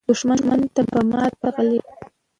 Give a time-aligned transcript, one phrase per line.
[0.09, 0.39] دښمن
[0.75, 1.91] ته به ماته ورغلې وي.